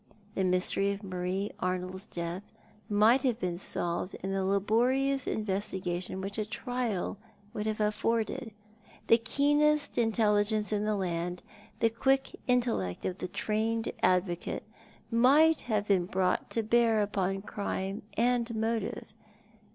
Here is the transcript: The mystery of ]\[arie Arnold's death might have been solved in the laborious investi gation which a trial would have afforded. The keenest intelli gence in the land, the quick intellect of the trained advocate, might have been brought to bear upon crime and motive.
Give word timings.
The 0.33 0.43
mystery 0.43 0.91
of 0.91 1.01
]\[arie 1.01 1.51
Arnold's 1.59 2.07
death 2.07 2.41
might 2.89 3.21
have 3.21 3.39
been 3.39 3.59
solved 3.59 4.15
in 4.23 4.31
the 4.31 4.43
laborious 4.43 5.25
investi 5.27 5.79
gation 5.79 6.23
which 6.23 6.39
a 6.39 6.43
trial 6.45 7.19
would 7.53 7.67
have 7.67 7.79
afforded. 7.79 8.51
The 9.05 9.19
keenest 9.19 9.97
intelli 9.97 10.41
gence 10.41 10.73
in 10.73 10.85
the 10.85 10.95
land, 10.95 11.43
the 11.81 11.91
quick 11.91 12.31
intellect 12.47 13.05
of 13.05 13.19
the 13.19 13.27
trained 13.27 13.91
advocate, 14.01 14.63
might 15.11 15.61
have 15.69 15.85
been 15.85 16.07
brought 16.07 16.49
to 16.49 16.63
bear 16.63 17.03
upon 17.03 17.43
crime 17.43 18.01
and 18.17 18.55
motive. 18.55 19.13